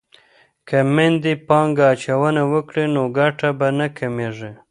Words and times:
که 0.67 0.77
میندې 0.95 1.33
پانګه 1.47 1.85
اچونه 1.93 2.41
وکړي 2.51 2.85
نو 2.95 3.03
ګټه 3.17 3.49
به 3.59 3.67
نه 3.77 3.87
کمیږي. 3.97 4.51